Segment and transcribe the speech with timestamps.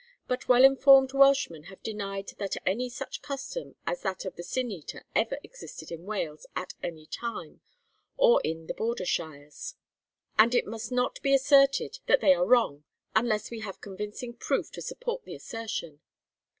[0.27, 4.71] But well informed Welshmen have denied that any such custom as that of the Sin
[4.71, 7.61] eater ever existed in Wales at any time,
[8.17, 9.75] or in the border shires;
[10.39, 12.83] and it must not be asserted that they are wrong
[13.15, 15.99] unless we have convincing proof to support the assertion.